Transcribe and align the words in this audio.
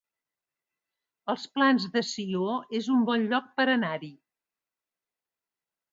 Els 1.33 1.43
Plans 1.57 1.85
de 1.97 2.03
Sió 2.13 2.55
es 2.79 2.89
un 2.97 3.07
bon 3.11 3.27
lloc 3.35 3.55
per 3.61 3.69
anar-hi 3.75 4.13